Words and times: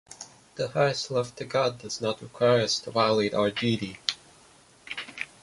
The 0.55 0.69
highest 0.69 1.11
love 1.11 1.35
to 1.35 1.45
God 1.45 1.77
does 1.77 2.01
not 2.01 2.23
require 2.23 2.61
us 2.61 2.79
to 2.79 2.89
violate 2.89 3.35
our 3.35 3.51
duty. 3.51 3.99